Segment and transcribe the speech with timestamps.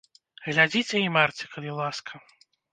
[0.45, 2.13] Глядзіце і марце, калі ласка.